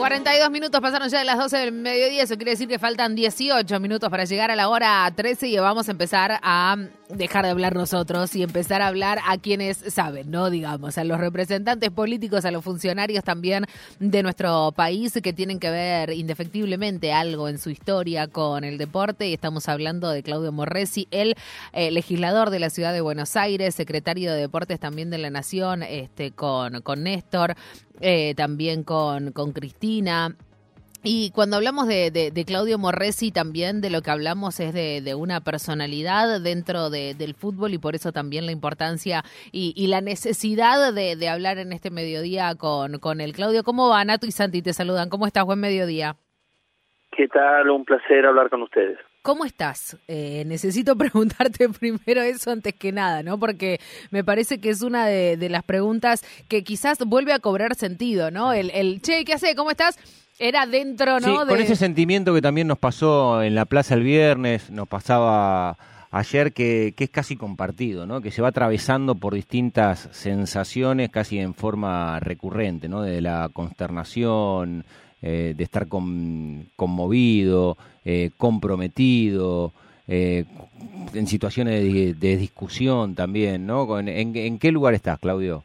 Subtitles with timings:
[0.00, 3.80] 42 minutos pasaron ya de las 12 del mediodía, eso quiere decir que faltan 18
[3.80, 6.74] minutos para llegar a la hora 13 y vamos a empezar a
[7.10, 10.48] dejar de hablar nosotros y empezar a hablar a quienes saben, ¿no?
[10.48, 13.66] Digamos, a los representantes políticos, a los funcionarios también
[13.98, 19.28] de nuestro país que tienen que ver indefectiblemente algo en su historia con el deporte
[19.28, 21.34] y estamos hablando de Claudio Morresi, el
[21.74, 25.82] eh, legislador de la ciudad de Buenos Aires, secretario de Deportes también de la Nación,
[25.82, 27.54] este, con, con Néstor,
[28.00, 30.36] eh, también con, con Cristina.
[31.02, 35.14] Y cuando hablamos de, de, Claudio Morresi, también de lo que hablamos es de, de
[35.14, 40.92] una personalidad dentro del fútbol y por eso también la importancia y, y la necesidad
[40.92, 43.64] de, hablar en este mediodía con, con el Claudio.
[43.64, 44.04] ¿Cómo va?
[44.04, 45.08] Nato y Santi te saludan.
[45.08, 45.46] ¿Cómo estás?
[45.46, 46.16] Buen mediodía.
[47.12, 47.70] ¿Qué tal?
[47.70, 48.98] Un placer hablar con ustedes.
[49.22, 49.98] ¿Cómo estás?
[50.08, 53.38] Eh, necesito preguntarte primero eso antes que nada, ¿no?
[53.38, 53.80] Porque
[54.10, 58.52] me parece que es una de, las preguntas que quizás vuelve a cobrar sentido, ¿no?
[58.52, 59.54] El, el che, ¿qué hace?
[59.54, 59.98] ¿Cómo estás?
[60.38, 61.42] Era dentro, ¿no?
[61.42, 65.76] Sí, con ese sentimiento que también nos pasó en la plaza el viernes, nos pasaba
[66.10, 68.20] ayer que, que, es casi compartido, ¿no?
[68.20, 73.02] Que se va atravesando por distintas sensaciones casi en forma recurrente, ¿no?
[73.02, 74.84] De la consternación,
[75.22, 79.72] eh, de estar conmovido, eh, comprometido,
[80.08, 80.46] eh,
[81.12, 83.98] en situaciones de, discusión también, ¿no?
[83.98, 85.64] ¿En, qué lugar estás, Claudio?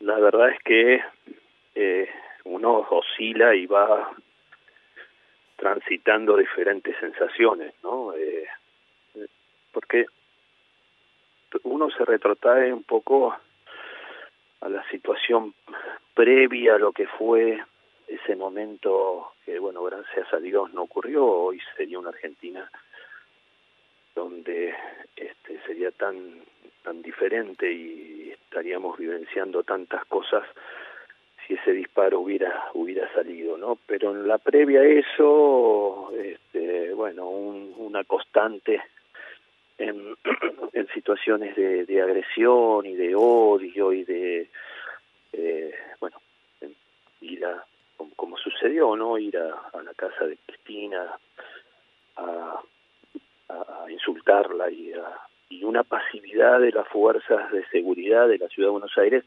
[0.00, 2.08] la verdad es que
[2.44, 4.10] uno oscila y va
[5.62, 8.12] transitando diferentes sensaciones, ¿no?
[9.70, 10.06] porque
[11.62, 13.32] uno se retrotrae un poco
[14.60, 15.54] a la situación
[16.14, 17.62] previa a lo que fue
[18.08, 22.68] ese momento que, bueno, gracias a Dios no ocurrió, hoy sería una Argentina
[24.16, 24.74] donde
[25.14, 26.42] este sería tan
[26.82, 30.42] tan diferente y estaríamos vivenciando tantas cosas
[31.54, 33.78] ese disparo hubiera hubiera salido, ¿no?
[33.86, 38.80] Pero en la previa a eso, este, bueno, una constante
[39.78, 40.16] en,
[40.94, 44.50] situaciones de, de, agresión y de odio y de,
[45.32, 46.18] eh, bueno,
[47.20, 47.64] ir a,
[48.16, 49.18] como, sucedió, ¿no?
[49.18, 51.18] Ir a, la casa de Cristina
[52.16, 52.60] a,
[53.48, 54.92] a, insultarla y,
[55.48, 59.24] y una pasividad de las fuerzas de seguridad de la ciudad de Buenos Aires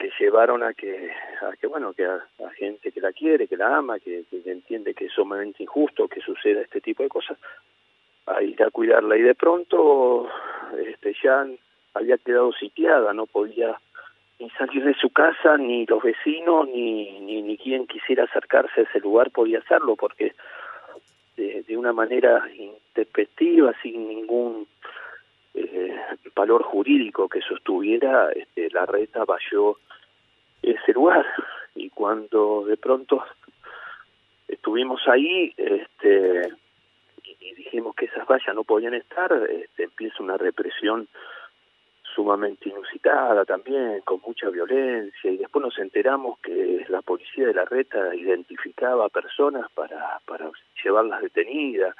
[0.00, 1.12] que llevaron a que,
[1.42, 2.20] a que bueno, que a,
[2.56, 6.20] gente que la quiere, que la ama, que, que entiende que es sumamente injusto que
[6.20, 7.38] suceda este tipo de cosas,
[8.26, 9.16] a ir a cuidarla.
[9.16, 10.28] Y de pronto
[10.86, 11.46] este ya
[11.92, 13.78] había quedado sitiada, no podía
[14.38, 18.84] ni salir de su casa, ni los vecinos, ni, ni, ni quien quisiera acercarse a
[18.84, 20.32] ese lugar podía hacerlo, porque
[21.36, 24.66] de, de una manera intempestiva, sin ningún
[25.54, 25.96] eh,
[26.34, 29.78] valor jurídico que sostuviera, este, la reta valló
[30.62, 31.26] ese lugar.
[31.74, 33.22] Y cuando de pronto
[34.48, 36.52] estuvimos ahí, este,
[37.40, 41.08] y dijimos que esas vallas no podían estar, este, empieza una represión
[42.14, 47.64] sumamente inusitada también, con mucha violencia, y después nos enteramos que la policía de la
[47.64, 50.50] reta identificaba a personas para, para
[50.82, 51.94] llevarlas detenidas,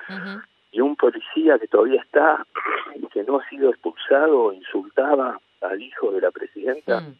[0.73, 2.47] y un policía que todavía está,
[3.13, 7.17] que no ha sido expulsado, insultaba al hijo de la presidenta, mm.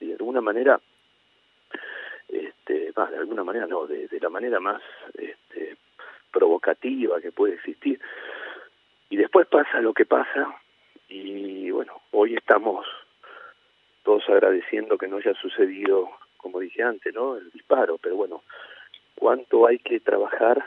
[0.00, 0.80] y de alguna manera,
[2.28, 4.82] este, de alguna manera no, de, de la manera más
[5.14, 5.76] este,
[6.30, 8.00] provocativa que puede existir.
[9.08, 10.54] Y después pasa lo que pasa,
[11.08, 12.86] y bueno, hoy estamos
[14.04, 17.36] todos agradeciendo que no haya sucedido, como dije antes, ¿no?
[17.36, 18.42] El disparo, pero bueno,
[19.14, 20.64] cuánto hay que trabajar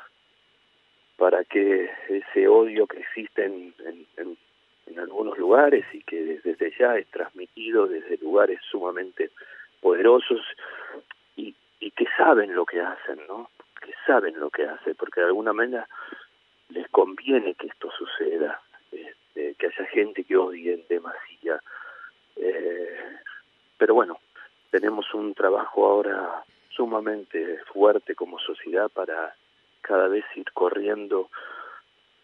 [1.17, 3.73] para que ese odio que existe en,
[4.17, 4.37] en,
[4.99, 9.31] algunos lugares y que desde ya es transmitido desde lugares sumamente
[9.81, 10.41] poderosos
[11.35, 13.49] y, y que saben lo que hacen, ¿no?
[13.81, 15.87] Que saben lo que hacen, porque de alguna manera
[16.69, 21.61] les conviene que esto suceda este, que haya gente que odie en demasía.
[22.35, 23.17] Eh,
[23.77, 24.19] pero bueno,
[24.69, 29.35] tenemos un trabajo ahora sumamente fuerte como sociedad para
[29.83, 31.29] cada vez ir corriendo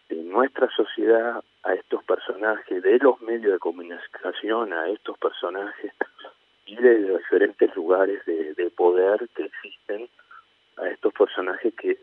[0.08, 5.92] en nuestra sociedad a estos personajes de los medios de comunicación, a estos personajes
[6.66, 10.08] y de diferentes lugares de, de poder que existen,
[10.76, 11.98] a estos personajes que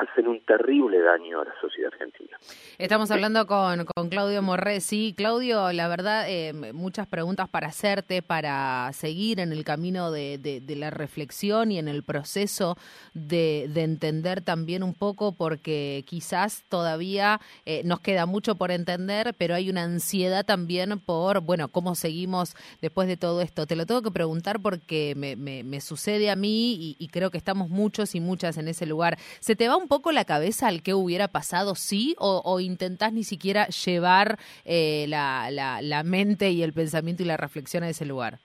[0.00, 2.36] hacen un terrible daño a la sociedad argentina.
[2.78, 5.12] Estamos hablando con, con Claudio Morresi.
[5.16, 10.90] Claudio, la verdad, eh, muchas preguntas para hacerte, para seguir en el camino de, la
[10.90, 12.76] reflexión y en el proceso
[13.12, 19.34] de, de, entender también un poco, porque quizás todavía eh, nos queda mucho por entender,
[19.36, 23.66] pero hay una ansiedad también por, bueno, cómo seguimos después de todo esto.
[23.66, 27.68] Te lo tengo que preguntar porque me sucede a mí y, y creo que estamos
[27.68, 29.18] muchos y muchas en ese lugar.
[29.40, 32.14] ¿Se te va un poco la cabeza al que hubiera pasado, sí?
[32.18, 37.26] ¿O, o intentás ni siquiera llevar eh, la, la, la mente y el pensamiento y
[37.26, 38.38] la reflexión a ese lugar?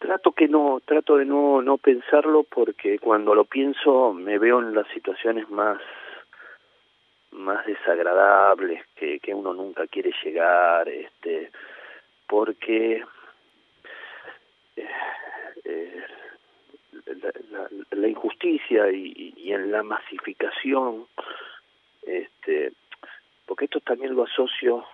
[0.00, 4.74] Trato que no, trato de no, no pensarlo porque cuando lo pienso me veo en
[4.74, 5.78] las situaciones más
[7.32, 11.52] más desagradables que, que uno nunca quiere llegar, este,
[12.26, 13.04] porque
[14.76, 14.88] eh,
[15.64, 16.04] eh,
[17.90, 21.06] la, injusticia y, en la masificación,
[22.02, 22.72] este,
[23.46, 24.84] porque esto también lo asocio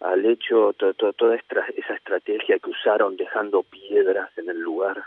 [0.00, 5.04] al hecho, to, to, toda esta, esa estrategia que usaron dejando piedras en el lugar,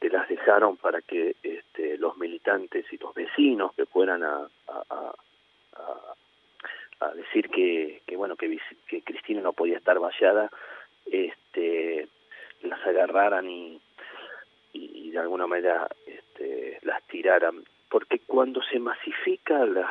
[0.00, 5.14] que las dejaron para que este, los militantes y los vecinos que fueran a, a,
[5.76, 6.14] a,
[7.00, 10.50] a decir que, que bueno que, que Cristina no podía estar vallada,
[11.06, 12.08] este,
[12.62, 13.79] las agarraran y,
[15.10, 19.90] de alguna manera este, las tiraran porque cuando se masifica la,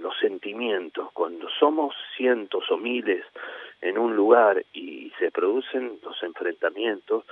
[0.00, 3.24] los sentimientos, cuando somos cientos o miles
[3.80, 7.24] en un lugar y se producen los enfrentamientos,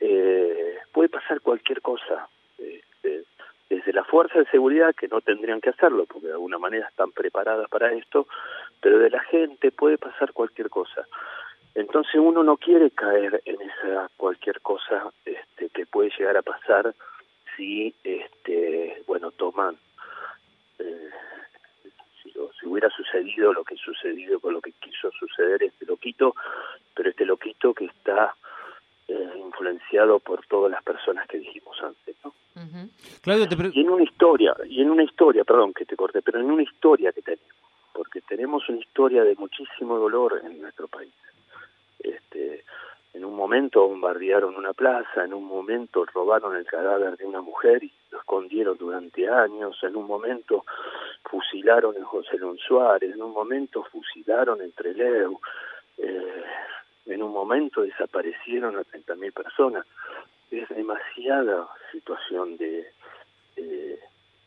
[0.00, 2.28] eh, puede pasar cualquier cosa.
[2.58, 3.24] Este,
[3.68, 7.12] desde la fuerza de seguridad, que no tendrían que hacerlo, porque de alguna manera están
[7.12, 8.26] preparadas para esto,
[8.80, 11.06] pero de la gente puede pasar cualquier cosa.
[11.74, 16.94] Entonces uno no quiere caer en esa cualquier cosa este, que puede llegar a pasar
[17.56, 19.76] si, este, bueno, toman,
[20.78, 21.10] eh,
[22.22, 26.34] si, lo, si, hubiera sucedido lo que sucedido con lo que quiso suceder este loquito,
[26.94, 28.34] pero este loquito que está
[29.08, 32.34] eh, influenciado por todas las personas que dijimos antes, ¿no?
[32.56, 33.20] Uh -huh.
[33.22, 36.40] Claudio, te y en una historia, y en una historia, perdón que te corte, pero
[36.40, 37.54] en una historia que tenemos,
[37.92, 41.12] porque tenemos una historia de muchísimo dolor en nuestro país.
[42.02, 42.64] Este,
[43.12, 47.82] en un momento bombardearon una plaza, en un momento robaron el cadáver de una mujer
[47.82, 50.64] y lo escondieron durante años, en un momento
[51.24, 55.38] fusilaron en José Luis Suárez, en un momento fusilaron en Trelew,
[55.98, 56.44] eh,
[57.06, 59.86] en un momento desaparecieron a 30.000 personas.
[60.50, 62.90] Es demasiada situación de,
[63.56, 63.98] de,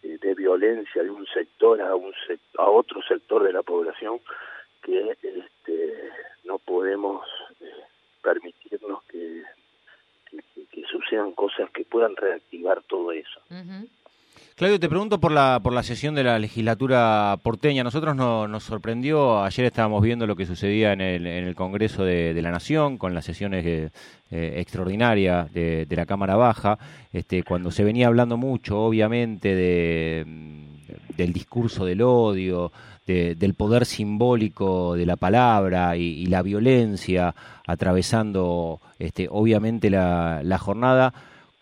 [0.01, 2.13] de, violencia de un sector a, un
[2.57, 4.19] a otro sector de la población
[4.83, 6.09] que este,
[6.45, 7.25] no podemos
[7.61, 7.65] eh,
[8.21, 9.43] permitirnos que,
[10.29, 13.39] que, que, sucedan cosas que puedan reactivar todo eso.
[13.49, 13.89] Uh -huh.
[14.55, 17.83] Claudio, te pregunto por la por la sesión de la legislatura porteña.
[17.83, 22.03] Nosotros no, nos sorprendió, ayer estábamos viendo lo que sucedía en el, en el Congreso
[22.03, 23.89] de, de la Nación, con las sesiones eh,
[24.29, 26.77] extraordinarias de, de, la Cámara Baja,
[27.11, 30.23] este, cuando se venía hablando mucho, obviamente, de,
[31.15, 32.71] del discurso del odio,
[33.05, 37.35] de, del poder simbólico de la palabra y, la violencia
[37.65, 41.13] atravesando, este, obviamente, la, la jornada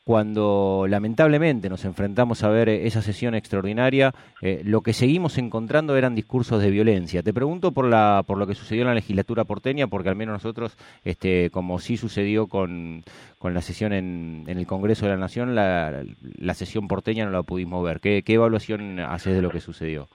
[0.04, 6.16] cuando lamentablemente nos enfrentamos a ver esa sesión extraordinaria, eh, lo que seguimos encontrando eran
[6.16, 7.22] discursos de violencia.
[7.22, 10.34] Te pregunto por la por lo que sucedió en la legislatura porteña, porque al menos
[10.34, 13.04] nosotros, este, como sí sucedió con,
[13.38, 16.04] con la sesión en, en el Congreso de la Nación, la,
[16.40, 18.00] la sesión porteña no la pudimos ver.
[18.00, 20.08] ¿Qué, qué evaluación haces de lo que sucedió?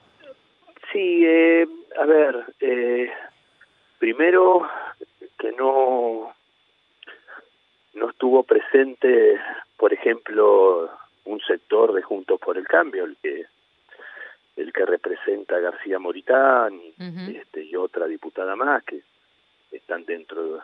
[0.92, 1.66] Sí, eh,
[2.00, 3.08] a ver, eh,
[3.98, 4.62] primero
[5.38, 6.32] que no
[7.94, 9.36] no estuvo presente,
[9.76, 10.90] por ejemplo,
[11.24, 13.46] un sector de Juntos por el Cambio, el que
[14.56, 17.36] el que representa a García Moritán y, uh -huh.
[17.42, 19.02] este, y otra diputada más que
[19.70, 20.62] están dentro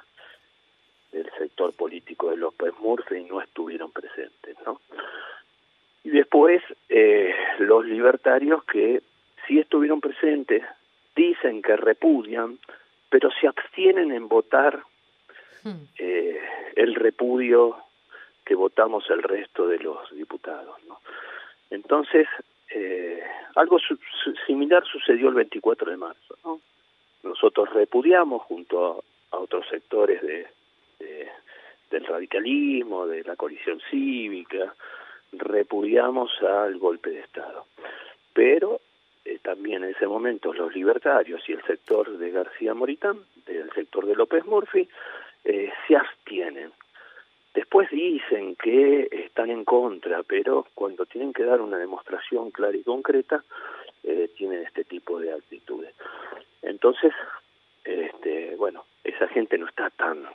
[1.12, 4.80] del sector político de López Murphy y no estuvieron presentes, ¿no?
[6.04, 9.02] Y después eh, los libertarios que
[9.46, 10.62] sí estuvieron presentes
[11.14, 12.58] dicen que repudian,
[13.10, 14.82] pero se abstienen en votar
[15.98, 16.40] eh,
[16.74, 17.76] el repudio
[18.44, 20.76] que votamos el resto de los diputados.
[20.86, 21.00] ¿no?
[21.70, 22.26] Entonces,
[22.70, 23.22] eh,
[23.54, 23.96] algo su
[24.46, 26.36] similar sucedió el 24 de marzo.
[26.44, 26.60] ¿no?
[27.22, 30.46] Nosotros repudiamos junto a, otros sectores de,
[30.98, 31.28] de,
[31.90, 34.74] del radicalismo, de la coalición cívica,
[35.32, 37.66] repudiamos al golpe de Estado.
[38.34, 38.80] Pero
[39.24, 44.06] eh, también en ese momento los libertarios y el sector de García Moritán, del sector
[44.06, 44.88] de López Murphy,
[45.44, 46.72] eh, se abstienen.
[47.54, 52.82] Después dicen que están en contra, pero cuando tienen que dar una demostración clara y
[52.82, 53.44] concreta,
[54.04, 55.94] eh, tienen este tipo de actitudes.
[56.62, 57.12] Entonces,
[57.84, 60.26] este, bueno, esa gente no está tan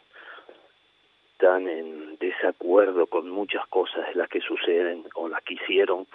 [1.37, 6.07] tan en desacuerdo con muchas cosas las que suceden o las que hicieron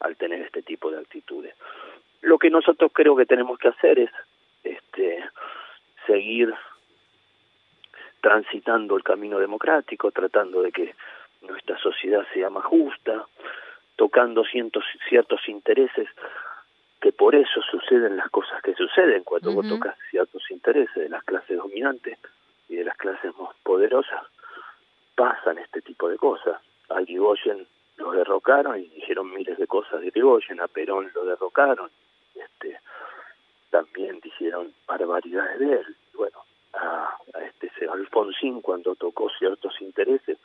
[0.00, 1.54] al tener este tipo de actitudes.
[2.22, 4.10] Lo que nosotros creo que tenemos que hacer es
[4.64, 5.22] este
[6.06, 6.52] seguir
[8.24, 10.94] transitando el camino democrático, tratando de que
[11.42, 13.26] nuestra sociedad sea más justa,
[13.96, 16.08] tocando ciertos, ciertos intereses
[17.02, 21.22] que por eso suceden las cosas que suceden cuando vos tocas ciertos intereses de las
[21.24, 22.18] clases dominantes
[22.70, 24.22] y de las clases más poderosas,
[25.14, 26.62] pasan este tipo de cosas.
[26.88, 27.66] A Gigoyen
[27.98, 31.90] lo derrocaron y dijeron miles de cosas de Gigoyen, a Perón lo derrocaron,
[32.34, 32.80] este,
[33.68, 35.96] también dijeron barbaridades de él.
[38.62, 40.38] Cuando tocó ciertos intereses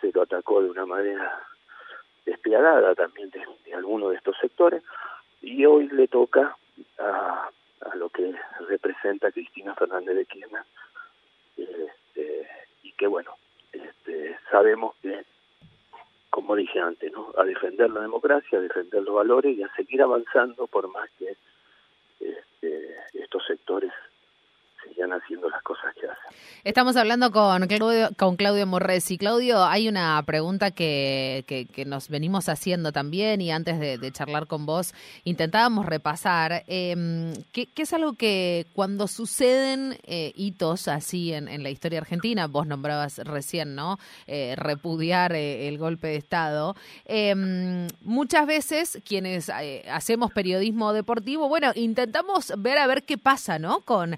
[0.00, 1.42] se lo atacó de una manera
[2.24, 4.82] despiadada también de, de algunos de estos sectores
[5.42, 6.56] y hoy le toca
[6.98, 8.34] a, a lo que
[8.68, 10.62] representa Cristina Fernández de Kirchner
[11.56, 12.48] este,
[12.82, 13.32] y que bueno
[13.72, 15.24] este, sabemos que
[16.30, 20.02] como dije antes no a defender la democracia a defender los valores y a seguir
[20.02, 21.36] avanzando por más que
[22.20, 23.92] este, estos sectores
[25.04, 26.38] haciendo las cosas que hacen.
[26.64, 29.18] Estamos hablando con Claudio, con Claudio Morresi.
[29.18, 34.66] Claudio, hay una pregunta que, que, nos venimos haciendo también y antes de, charlar con
[34.66, 41.62] vos intentábamos repasar, eh, que, es algo que cuando suceden eh, hitos así en, en,
[41.62, 43.98] la historia argentina, vos nombrabas recién, ¿no?
[44.26, 46.74] Eh, repudiar eh, el golpe de Estado,
[47.04, 49.50] em, muchas veces quienes
[49.90, 53.80] hacemos periodismo deportivo, bueno, intentamos ver a ver qué pasa, ¿no?
[53.80, 54.16] Con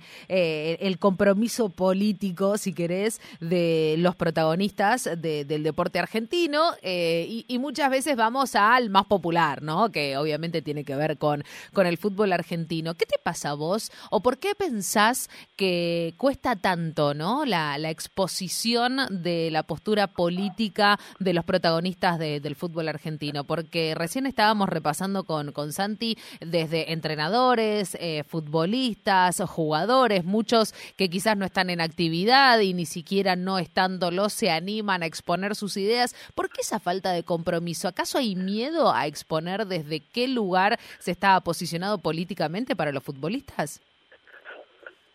[0.80, 8.16] el compromiso político, si querés, de los protagonistas del deporte argentino eh, y, muchas veces
[8.16, 9.90] vamos al más popular, ¿no?
[9.90, 12.94] Que obviamente tiene que ver con, con el fútbol argentino.
[12.94, 17.44] ¿Qué te pasa a vos o por qué pensás que cuesta tanto, ¿no?
[17.44, 24.68] La, exposición de la postura política de los protagonistas del fútbol argentino, porque recién estábamos
[24.68, 30.57] repasando con, con Santi desde entrenadores, eh, futbolistas, jugadores, muchos
[30.96, 35.54] que quizás no están en actividad y ni siquiera no estándolo se animan a exponer
[35.54, 36.14] sus ideas.
[36.34, 37.88] ¿Por qué esa falta de compromiso?
[37.88, 43.80] ¿Acaso hay miedo a exponer desde qué lugar se está posicionado políticamente para los futbolistas?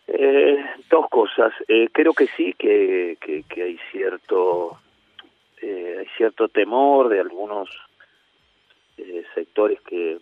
[0.08, 0.58] Eh,
[0.90, 1.54] dos cosas.
[1.68, 4.80] Eh, creo que sí, que, que, hay cierto
[5.62, 7.70] eh, hay cierto temor de algunos
[9.34, 10.20] sectores que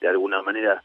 [0.00, 0.82] de alguna manera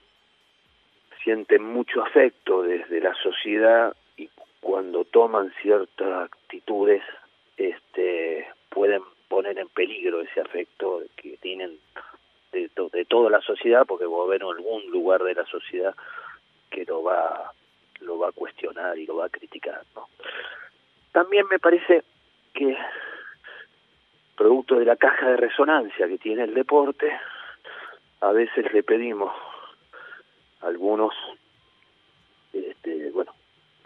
[1.30, 4.32] sienten mucho afecto desde la sociedad y
[4.62, 7.04] cuando toman ciertas actitudes
[7.56, 11.78] este pueden poner en peligro ese afecto que tienen
[12.52, 15.94] de, de toda la sociedad porque va a algún lugar de la sociedad
[16.72, 17.54] que lo va
[18.00, 20.08] lo va a cuestionar y lo va a criticar ¿no?
[21.12, 22.06] también me parece
[22.56, 22.76] que
[24.36, 27.12] producto de la caja de resonancia que tiene el deporte
[28.22, 29.32] a veces le pedimos
[30.62, 31.14] algunos
[32.54, 33.34] este, bueno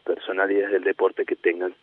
[0.04, 1.74] personalidades del deporte que tengan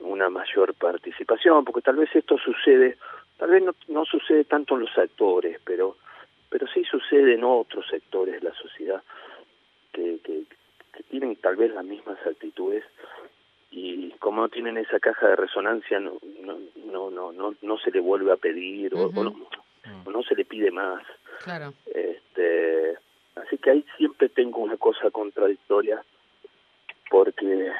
[0.00, 2.98] una mayor participación porque tal vez esto sucede
[3.38, 5.96] tal vez no, no sucede tanto en los actores pero
[6.48, 9.02] pero sí sucede en otros sectores de la sociedad
[9.92, 10.44] que, que,
[11.10, 12.84] tienen tal vez las mismas actitudes
[13.70, 18.00] y como no tienen esa caja de resonancia no no no no no, se le
[18.00, 19.34] vuelve a pedir o, no,
[20.04, 21.02] o, no, se le pide más.
[21.42, 21.74] Claro.
[21.86, 22.96] Este
[23.36, 26.02] Así que ahí siempre tengo una cosa contradictoria,
[27.10, 27.72] porque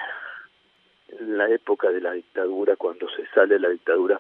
[1.09, 4.19] en la época de la dictadura, cuando se sale la dictadura,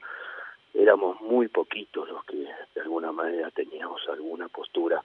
[0.73, 5.03] éramos muy poquitos los que de alguna manera teníamos alguna postura.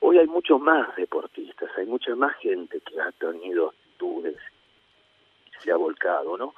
[0.00, 4.36] Hoy hay muchos más deportistas, hay mucha más gente que ha tenido actitudes
[5.62, 6.54] se ha volcado, ¿no?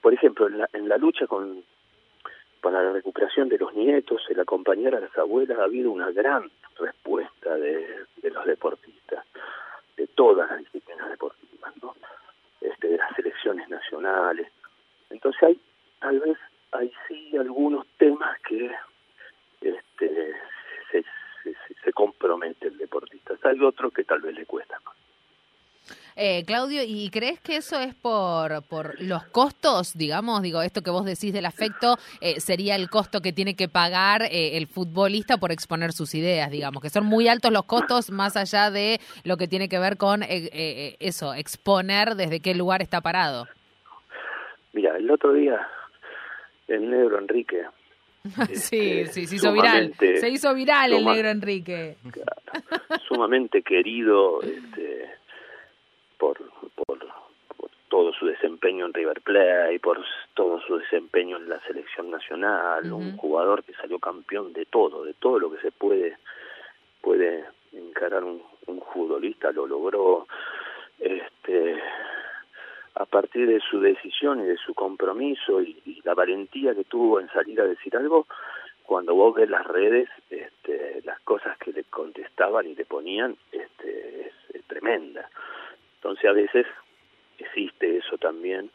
[0.00, 1.64] Por ejemplo, en la, en la lucha con
[2.60, 6.50] para la recuperación de los nietos, el acompañar a las abuelas, ha habido una gran
[6.78, 9.24] respuesta de, los deportistas,
[9.96, 11.94] de todas las disciplinas deportivas, ¿no?
[12.60, 14.50] este, de las selecciones nacionales.
[15.10, 15.60] Entonces hay,
[16.00, 16.38] tal vez,
[16.72, 18.70] hay sí algunos temas que
[19.60, 20.34] este,
[20.90, 21.02] se,
[21.42, 23.34] se, se compromete el deportista.
[23.44, 24.80] Hay otros que tal vez le cuesta.
[26.16, 30.40] Eh, Claudio, ¿y crees que eso es por, por los costos, digamos?
[30.42, 34.22] Digo, esto que vos decís del afecto eh, sería el costo que tiene que pagar
[34.22, 38.36] eh, el futbolista por exponer sus ideas, digamos, que son muy altos los costos más
[38.36, 43.46] allá de lo que tiene que ver con eso, exponer desde qué lugar está parado.
[44.72, 45.68] Mira, el otro día
[46.68, 47.62] el negro Enrique
[48.54, 49.92] sí, este, sí, se hizo viral.
[49.98, 51.96] Se hizo viral el negro Enrique.
[53.08, 55.15] sumamente querido este,
[56.18, 56.38] por,
[56.74, 56.98] por,
[57.88, 60.04] todo su desempeño en River Plate, por
[60.34, 65.14] todo su desempeño en la selección nacional, un jugador que salió campeón de todo, de
[65.14, 66.18] todo lo que se puede
[67.00, 70.26] puede encarar un, un futbolista, lo logró
[70.98, 71.80] este
[72.96, 77.28] a partir de su decisión y de su compromiso y, la valentía que tuvo en
[77.30, 78.26] salir a decir algo,
[78.84, 84.28] cuando vos ves las redes, este, las cosas que le contestaban y le ponían, este,
[84.28, 85.28] es, tremenda.
[86.06, 86.66] Entonces a veces
[87.36, 88.70] existe eso también,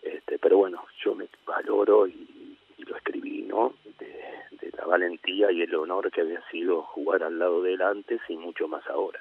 [0.00, 3.74] este, pero bueno, yo me valoro y, lo escribí, ¿no?
[3.98, 4.06] De,
[4.52, 8.20] de la valentía y el honor que había sido jugar al lado de él antes
[8.28, 9.20] y mucho más ahora.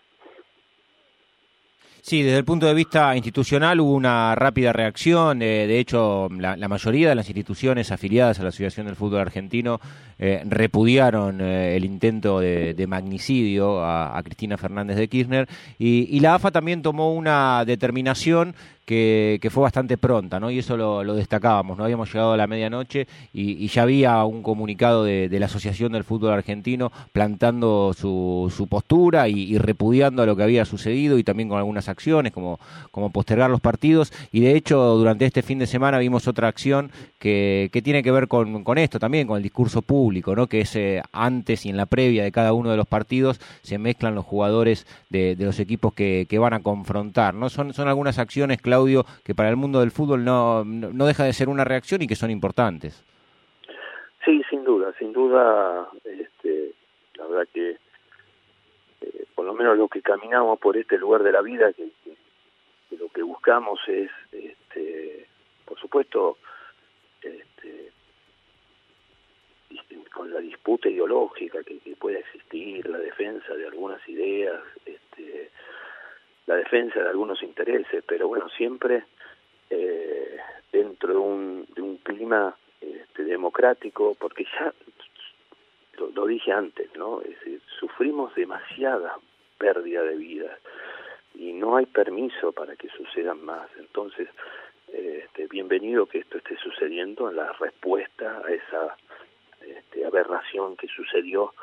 [2.09, 5.41] Sí, desde el punto de vista institucional hubo una rápida reacción.
[5.41, 9.81] Eh, de hecho, la, mayoría de las instituciones afiliadas a la Asociación del Fútbol Argentino
[10.17, 16.49] eh, repudiaron eh, el intento de, magnicidio a, Cristina Fernández de Kirchner y la AFA
[16.49, 18.55] también tomó una determinación
[18.87, 20.49] que, fue bastante pronta, ¿no?
[20.49, 21.83] Y eso lo, destacábamos, ¿no?
[21.83, 26.31] Habíamos llegado a la medianoche y, ya había un comunicado de, la Asociación del Fútbol
[26.31, 32.31] Argentino plantando su, postura y, repudiando lo que había sucedido y también con algunas acciones
[32.31, 32.59] como,
[33.11, 34.13] postergar los partidos.
[34.31, 36.89] Y de hecho, durante este fin de semana vimos otra acción
[37.19, 40.47] que, tiene que ver con, esto también, con el discurso público, ¿no?
[40.47, 43.77] Que es eh, antes y en la previa de cada uno de los partidos se
[43.77, 47.49] mezclan los jugadores de, de los equipos que, que, van a confrontar, ¿no?
[47.49, 51.23] Son, son algunas acciones clave audio que para el mundo del fútbol no, no deja
[51.23, 53.03] de ser una reacción y que son importantes.
[54.27, 56.73] Sí, sin duda, sin duda, este,
[57.15, 57.77] la verdad que
[59.01, 61.87] eh, por lo menos lo que caminamos por este lugar de la vida, que,
[62.97, 65.27] lo que buscamos es, este,
[65.63, 66.37] por supuesto,
[67.21, 67.91] este,
[70.13, 74.61] con la disputa ideológica que, que, pueda existir, la defensa de algunas ideas,
[76.57, 79.05] defensa de algunos intereses, pero bueno, siempre
[79.69, 80.37] eh,
[80.71, 84.73] dentro de un, de un clima este, democrático, porque ya
[85.97, 87.21] lo, dije antes, ¿no?
[87.79, 89.17] Sufrimos demasiada
[89.57, 90.59] pérdida de vidas
[91.33, 93.69] y no hay permiso para que sucedan más.
[93.77, 94.29] Entonces,
[94.91, 98.97] este, bienvenido que esto esté sucediendo en la respuesta a esa
[99.61, 101.53] este, aberración que sucedió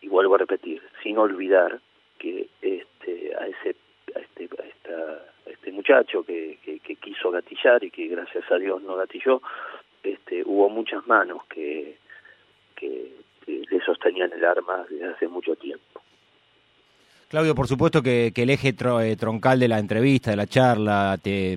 [0.00, 1.80] y vuelvo a repetir, sin olvidar
[2.18, 3.76] que este, a ese
[4.14, 4.48] este,
[5.46, 9.42] este muchacho que, que, quiso gatillar y que gracias a Dios no gatilló,
[10.02, 11.98] este, hubo muchas manos que,
[12.76, 16.00] que, le sostenían el arma desde hace mucho tiempo.
[17.28, 21.18] Claudio, por supuesto que, que el eje eh, troncal de la entrevista, de la charla,
[21.20, 21.56] te,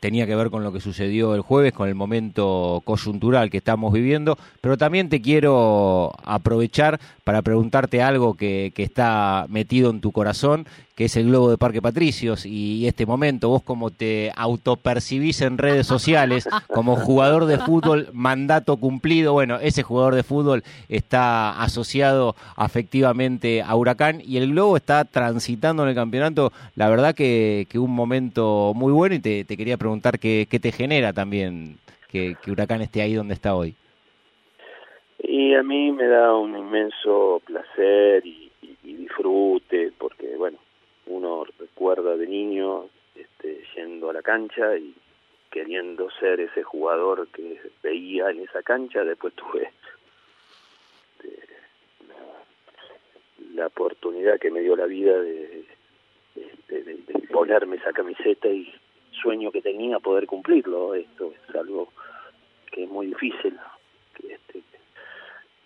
[0.00, 3.92] tenía que ver con lo que sucedió el jueves, con el momento coyuntural que estamos
[3.92, 10.12] viviendo, pero también te quiero aprovechar para preguntarte algo que, que está metido en tu
[10.12, 15.42] corazón, que es el globo de Parque Patricios y este momento, vos como te autopercibís
[15.42, 21.60] en redes sociales como jugador de fútbol, mandato cumplido, bueno, ese jugador de fútbol está
[21.62, 27.66] asociado afectivamente a Huracán y el globo está transitando en el campeonato, la verdad que,
[27.68, 31.76] que un momento muy bueno y te, quería preguntar qué, qué, te genera también
[32.08, 33.74] que, Huracán esté ahí donde está hoy.
[35.18, 38.50] Y a mí me da un inmenso placer y
[38.82, 40.58] disfrute, porque bueno,
[41.06, 44.94] uno recuerda de niño este, yendo a la cancha y
[45.50, 49.70] queriendo ser ese jugador que veía en esa cancha, después tuve
[51.22, 51.46] este,
[53.54, 55.64] la, oportunidad que me dio la vida de,
[56.34, 58.72] de, ponerme esa camiseta y
[59.22, 60.94] sueño que tenía poder cumplirlo.
[60.94, 61.88] Esto es algo
[62.70, 63.58] que es muy difícil,
[64.14, 64.62] que, este,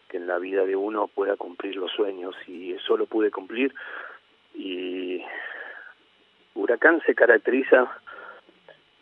[0.09, 3.74] que en la vida de uno pueda cumplir los sueños y eso lo pude cumplir
[4.61, 5.25] y
[6.55, 7.90] Huracán se caracteriza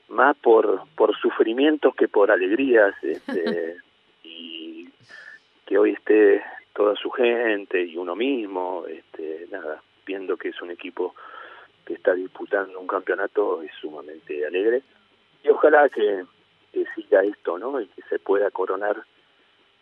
[0.08, 3.76] más por por sufrimientos que por alegrías este,
[4.22, 4.88] y
[5.66, 6.42] que hoy esté
[6.72, 11.14] toda su gente y uno mismo este nada viendo que es un equipo
[11.84, 14.82] que está disputando un campeonato es sumamente alegre.
[15.42, 16.24] Y ojalá que,
[16.72, 18.96] que siga esto no y que se pueda coronar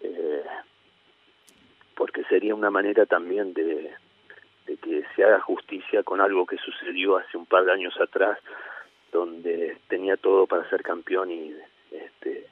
[0.01, 0.43] eh,
[1.95, 3.93] porque sería una manera también de
[4.66, 8.38] de que se haga justicia con algo que sucedió hace un par de años atrás,
[9.12, 11.55] donde tenía todo para ser campeón y
[11.90, 12.46] este,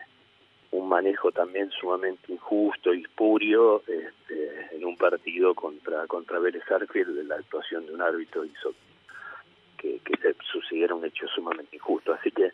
[0.70, 7.26] un manejo también sumamente injusto y espurio este, en un partido contra contra Vélez Arfield,
[7.26, 8.74] la actuación de un árbitro hizo
[9.76, 12.12] que, que se sucediera un hecho sumamente injusto.
[12.14, 12.52] Así que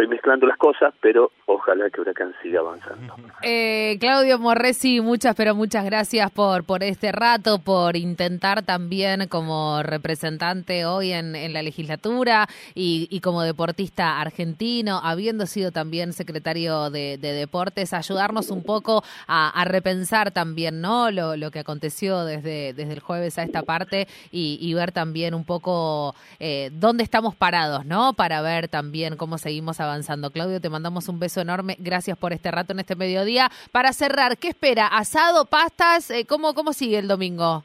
[0.00, 3.14] estoy mezclando las cosas, pero ojalá que Huracán siga avanzando.
[3.42, 9.82] Eh, Claudio Morresi, muchas, pero muchas gracias por, por este rato, por intentar también como
[9.82, 17.16] representante hoy en, en la legislatura y, como deportista argentino, habiendo sido también secretario de,
[17.16, 22.92] de Deportes, ayudarnos un poco a, repensar también no lo, lo que aconteció desde, desde
[22.92, 27.86] el jueves a esta parte y, y ver también un poco eh, dónde estamos parados,
[27.86, 28.12] ¿no?
[28.12, 29.89] Para ver también cómo seguimos avanzando.
[30.32, 31.76] Claudio, te mandamos un beso enorme.
[31.78, 33.50] Gracias por este rato en este mediodía.
[33.72, 34.86] Para cerrar, ¿qué espera?
[34.86, 36.10] ¿Asado, pastas?
[36.10, 37.64] Eh, ¿cómo, ¿Cómo sigue el domingo?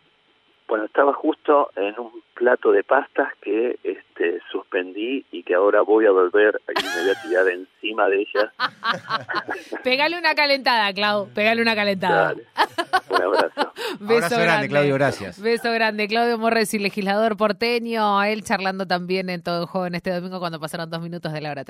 [0.67, 6.05] Bueno, estaba justo en un plato de pastas que este, suspendí y que ahora voy
[6.05, 8.51] a volver y me voy a tirar encima de ellas.
[9.83, 11.29] Pégale una calentada, Clau.
[11.33, 12.33] Pégale una calentada.
[12.33, 12.45] Dale.
[13.09, 13.73] Un abrazo.
[13.99, 15.41] Beso Abrazo grande, Claudio, gracias.
[15.41, 16.07] Beso grande.
[16.07, 20.59] Claudio Morresi, legislador porteño, él charlando también en todo el juego en este domingo cuando
[20.59, 21.63] pasaron dos minutos de la hora